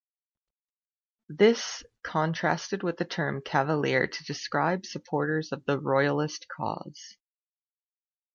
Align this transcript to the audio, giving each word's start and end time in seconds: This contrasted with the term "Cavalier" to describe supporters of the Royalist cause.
This 1.29 1.83
contrasted 2.01 2.81
with 2.81 2.97
the 2.97 3.05
term 3.05 3.39
"Cavalier" 3.39 4.07
to 4.07 4.23
describe 4.23 4.83
supporters 4.87 5.51
of 5.51 5.63
the 5.65 5.77
Royalist 5.79 6.47
cause. 6.47 7.17